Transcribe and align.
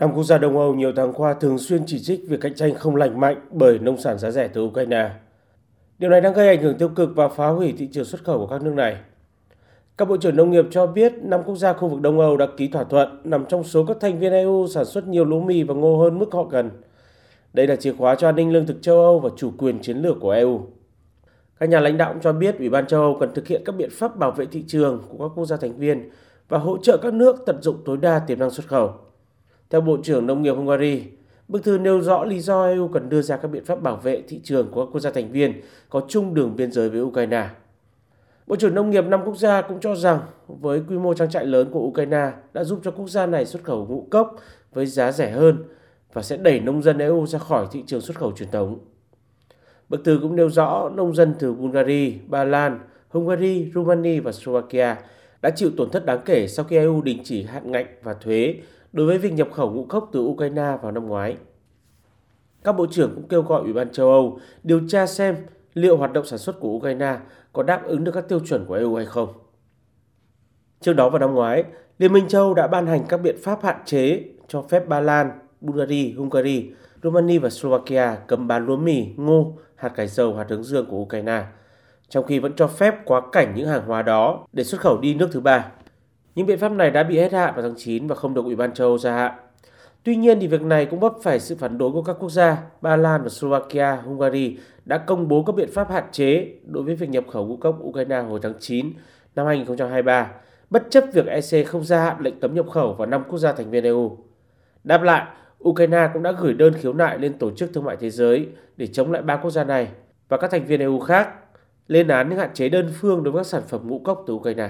Năm 0.00 0.12
quốc 0.14 0.24
gia 0.24 0.38
Đông 0.38 0.58
Âu 0.58 0.74
nhiều 0.74 0.92
tháng 0.96 1.12
qua 1.12 1.34
thường 1.34 1.58
xuyên 1.58 1.82
chỉ 1.86 1.98
trích 1.98 2.20
việc 2.28 2.40
cạnh 2.40 2.54
tranh 2.54 2.74
không 2.74 2.96
lành 2.96 3.20
mạnh 3.20 3.36
bởi 3.50 3.78
nông 3.78 3.98
sản 3.98 4.18
giá 4.18 4.30
rẻ 4.30 4.48
từ 4.48 4.62
Ukraine. 4.62 5.10
Điều 5.98 6.10
này 6.10 6.20
đang 6.20 6.32
gây 6.32 6.48
ảnh 6.48 6.62
hưởng 6.62 6.78
tiêu 6.78 6.88
cực 6.88 7.10
và 7.16 7.28
phá 7.28 7.48
hủy 7.48 7.74
thị 7.78 7.88
trường 7.92 8.04
xuất 8.04 8.24
khẩu 8.24 8.38
của 8.38 8.46
các 8.46 8.62
nước 8.62 8.74
này. 8.74 8.96
Các 9.96 10.08
bộ 10.08 10.16
trưởng 10.16 10.36
nông 10.36 10.50
nghiệp 10.50 10.64
cho 10.70 10.86
biết 10.86 11.12
năm 11.22 11.40
quốc 11.46 11.56
gia 11.56 11.72
khu 11.72 11.88
vực 11.88 12.00
Đông 12.00 12.20
Âu 12.20 12.36
đã 12.36 12.46
ký 12.56 12.68
thỏa 12.68 12.84
thuận 12.84 13.20
nằm 13.24 13.44
trong 13.48 13.64
số 13.64 13.84
các 13.84 13.96
thành 14.00 14.18
viên 14.18 14.32
EU 14.32 14.66
sản 14.66 14.84
xuất 14.84 15.06
nhiều 15.08 15.24
lúa 15.24 15.40
mì 15.40 15.62
và 15.62 15.74
ngô 15.74 15.98
hơn 15.98 16.18
mức 16.18 16.32
họ 16.32 16.44
cần. 16.50 16.70
Đây 17.52 17.66
là 17.66 17.76
chìa 17.76 17.92
khóa 17.92 18.14
cho 18.14 18.28
an 18.28 18.36
ninh 18.36 18.52
lương 18.52 18.66
thực 18.66 18.82
châu 18.82 18.96
Âu 18.96 19.20
và 19.20 19.30
chủ 19.36 19.52
quyền 19.58 19.78
chiến 19.78 19.96
lược 19.96 20.16
của 20.20 20.30
EU. 20.30 20.60
Các 21.58 21.68
nhà 21.68 21.80
lãnh 21.80 21.96
đạo 21.98 22.12
cũng 22.12 22.22
cho 22.22 22.32
biết 22.32 22.58
Ủy 22.58 22.68
ban 22.68 22.86
châu 22.86 23.00
Âu 23.00 23.16
cần 23.20 23.34
thực 23.34 23.46
hiện 23.46 23.62
các 23.64 23.72
biện 23.76 23.90
pháp 23.92 24.16
bảo 24.16 24.30
vệ 24.30 24.46
thị 24.46 24.64
trường 24.66 25.02
của 25.08 25.28
các 25.28 25.34
quốc 25.34 25.46
gia 25.46 25.56
thành 25.56 25.76
viên 25.76 26.10
và 26.48 26.58
hỗ 26.58 26.78
trợ 26.78 26.96
các 26.96 27.14
nước 27.14 27.36
tận 27.46 27.62
dụng 27.62 27.76
tối 27.84 27.96
đa 27.96 28.18
tiềm 28.18 28.38
năng 28.38 28.50
xuất 28.50 28.66
khẩu. 28.66 29.09
Theo 29.70 29.80
Bộ 29.80 29.98
trưởng 30.02 30.26
Nông 30.26 30.42
nghiệp 30.42 30.52
Hungary, 30.52 31.02
bức 31.48 31.64
thư 31.64 31.78
nêu 31.78 32.00
rõ 32.00 32.24
lý 32.24 32.40
do 32.40 32.66
EU 32.66 32.88
cần 32.88 33.08
đưa 33.08 33.22
ra 33.22 33.36
các 33.36 33.48
biện 33.48 33.64
pháp 33.64 33.82
bảo 33.82 33.96
vệ 33.96 34.22
thị 34.28 34.40
trường 34.44 34.70
của 34.70 34.84
các 34.84 34.90
quốc 34.92 35.00
gia 35.00 35.10
thành 35.10 35.32
viên 35.32 35.60
có 35.90 36.02
chung 36.08 36.34
đường 36.34 36.56
biên 36.56 36.72
giới 36.72 36.88
với 36.88 37.00
Ukraine. 37.00 37.48
Bộ 38.46 38.56
trưởng 38.56 38.74
Nông 38.74 38.90
nghiệp 38.90 39.04
năm 39.04 39.20
quốc 39.24 39.36
gia 39.36 39.62
cũng 39.62 39.80
cho 39.80 39.94
rằng 39.94 40.20
với 40.48 40.82
quy 40.88 40.98
mô 40.98 41.14
trang 41.14 41.30
trại 41.30 41.46
lớn 41.46 41.70
của 41.72 41.80
Ukraine 41.80 42.32
đã 42.52 42.64
giúp 42.64 42.80
cho 42.84 42.90
quốc 42.90 43.08
gia 43.08 43.26
này 43.26 43.46
xuất 43.46 43.64
khẩu 43.64 43.86
ngũ 43.86 44.06
cốc 44.10 44.36
với 44.72 44.86
giá 44.86 45.12
rẻ 45.12 45.30
hơn 45.30 45.64
và 46.12 46.22
sẽ 46.22 46.36
đẩy 46.36 46.60
nông 46.60 46.82
dân 46.82 46.98
EU 46.98 47.26
ra 47.26 47.38
khỏi 47.38 47.66
thị 47.72 47.82
trường 47.86 48.00
xuất 48.00 48.16
khẩu 48.16 48.32
truyền 48.32 48.50
thống. 48.50 48.78
Bức 49.88 50.04
thư 50.04 50.18
cũng 50.22 50.36
nêu 50.36 50.50
rõ 50.50 50.90
nông 50.94 51.14
dân 51.14 51.34
từ 51.38 51.54
Bulgaria, 51.54 52.12
Ba 52.26 52.44
Lan, 52.44 52.78
Hungary, 53.08 53.70
Romania 53.74 54.20
và 54.20 54.32
Slovakia 54.32 54.96
đã 55.42 55.50
chịu 55.50 55.70
tổn 55.76 55.90
thất 55.90 56.06
đáng 56.06 56.20
kể 56.24 56.48
sau 56.48 56.64
khi 56.64 56.76
EU 56.76 57.02
đình 57.02 57.18
chỉ 57.24 57.42
hạn 57.42 57.72
ngạch 57.72 57.86
và 58.02 58.14
thuế 58.14 58.54
đối 58.92 59.06
với 59.06 59.18
việc 59.18 59.32
nhập 59.32 59.48
khẩu 59.52 59.70
ngũ 59.70 59.84
cốc 59.84 60.08
từ 60.12 60.20
Ukraine 60.20 60.78
vào 60.82 60.92
năm 60.92 61.08
ngoái. 61.08 61.36
Các 62.64 62.72
bộ 62.72 62.86
trưởng 62.90 63.14
cũng 63.14 63.28
kêu 63.28 63.42
gọi 63.42 63.62
Ủy 63.62 63.72
ban 63.72 63.92
châu 63.92 64.10
Âu 64.10 64.38
điều 64.62 64.80
tra 64.88 65.06
xem 65.06 65.36
liệu 65.74 65.96
hoạt 65.96 66.12
động 66.12 66.26
sản 66.26 66.38
xuất 66.38 66.60
của 66.60 66.68
Ukraine 66.68 67.18
có 67.52 67.62
đáp 67.62 67.82
ứng 67.84 68.04
được 68.04 68.12
các 68.12 68.28
tiêu 68.28 68.40
chuẩn 68.40 68.64
của 68.66 68.74
EU 68.74 68.94
hay 68.94 69.06
không. 69.06 69.32
Trước 70.80 70.92
đó 70.92 71.10
vào 71.10 71.18
năm 71.18 71.34
ngoái, 71.34 71.64
Liên 71.98 72.12
minh 72.12 72.28
châu 72.28 72.42
Âu 72.42 72.54
đã 72.54 72.66
ban 72.66 72.86
hành 72.86 73.04
các 73.08 73.16
biện 73.16 73.36
pháp 73.42 73.62
hạn 73.62 73.76
chế 73.84 74.24
cho 74.48 74.62
phép 74.62 74.88
Ba 74.88 75.00
Lan, 75.00 75.30
Bulgaria, 75.60 76.12
Hungary, 76.12 76.70
Romania 77.02 77.38
và 77.38 77.50
Slovakia 77.50 78.16
cấm 78.26 78.48
bán 78.48 78.66
lúa 78.66 78.76
mì, 78.76 79.06
ngô, 79.16 79.58
hạt 79.74 79.88
cải 79.88 80.08
dầu, 80.08 80.34
hạt 80.34 80.46
hướng 80.48 80.64
dương 80.64 80.86
của 80.86 80.96
Ukraine, 80.96 81.44
trong 82.08 82.26
khi 82.26 82.38
vẫn 82.38 82.52
cho 82.56 82.66
phép 82.66 82.94
quá 83.04 83.20
cảnh 83.32 83.52
những 83.56 83.68
hàng 83.68 83.86
hóa 83.86 84.02
đó 84.02 84.46
để 84.52 84.64
xuất 84.64 84.80
khẩu 84.80 84.98
đi 84.98 85.14
nước 85.14 85.28
thứ 85.32 85.40
ba. 85.40 85.72
Những 86.40 86.46
biện 86.46 86.58
pháp 86.58 86.72
này 86.72 86.90
đã 86.90 87.02
bị 87.02 87.18
hết 87.18 87.32
hạn 87.32 87.54
vào 87.54 87.62
tháng 87.62 87.74
9 87.76 88.06
và 88.06 88.14
không 88.14 88.34
được 88.34 88.44
Ủy 88.44 88.56
ban 88.56 88.74
châu 88.74 88.88
Âu 88.88 88.98
gia 88.98 89.12
hạn. 89.12 89.32
Tuy 90.02 90.16
nhiên 90.16 90.40
thì 90.40 90.46
việc 90.46 90.62
này 90.62 90.86
cũng 90.86 91.00
vấp 91.00 91.12
phải 91.22 91.40
sự 91.40 91.56
phản 91.58 91.78
đối 91.78 91.92
của 91.92 92.02
các 92.02 92.16
quốc 92.20 92.30
gia. 92.30 92.62
Ba 92.80 92.96
Lan 92.96 93.22
và 93.22 93.28
Slovakia, 93.28 93.96
Hungary 94.04 94.58
đã 94.84 94.98
công 94.98 95.28
bố 95.28 95.42
các 95.42 95.56
biện 95.56 95.68
pháp 95.72 95.90
hạn 95.90 96.04
chế 96.12 96.48
đối 96.64 96.82
với 96.82 96.94
việc 96.94 97.10
nhập 97.10 97.24
khẩu 97.30 97.46
ngũ 97.46 97.56
cốc 97.56 97.78
Ukraine 97.82 98.20
hồi 98.20 98.40
tháng 98.42 98.52
9 98.60 98.92
năm 99.34 99.46
2023, 99.46 100.30
bất 100.70 100.86
chấp 100.90 101.04
việc 101.12 101.26
EC 101.26 101.66
không 101.66 101.84
gia 101.84 102.04
hạn 102.04 102.16
lệnh 102.20 102.40
cấm 102.40 102.54
nhập 102.54 102.66
khẩu 102.70 102.92
vào 102.92 103.06
năm 103.06 103.24
quốc 103.28 103.38
gia 103.38 103.52
thành 103.52 103.70
viên 103.70 103.84
EU. 103.84 104.18
Đáp 104.84 105.02
lại, 105.02 105.26
Ukraine 105.68 106.08
cũng 106.12 106.22
đã 106.22 106.32
gửi 106.32 106.54
đơn 106.54 106.72
khiếu 106.72 106.92
nại 106.92 107.18
lên 107.18 107.38
Tổ 107.38 107.50
chức 107.50 107.70
Thương 107.74 107.84
mại 107.84 107.96
Thế 107.96 108.10
giới 108.10 108.48
để 108.76 108.86
chống 108.86 109.12
lại 109.12 109.22
ba 109.22 109.36
quốc 109.36 109.50
gia 109.50 109.64
này 109.64 109.88
và 110.28 110.36
các 110.36 110.50
thành 110.50 110.66
viên 110.66 110.80
EU 110.80 111.00
khác 111.00 111.28
lên 111.88 112.08
án 112.08 112.28
những 112.28 112.38
hạn 112.38 112.50
chế 112.54 112.68
đơn 112.68 112.92
phương 113.00 113.22
đối 113.22 113.32
với 113.32 113.40
các 113.40 113.46
sản 113.46 113.62
phẩm 113.68 113.80
ngũ 113.84 113.98
cốc 113.98 114.24
từ 114.26 114.34
Ukraine. 114.34 114.68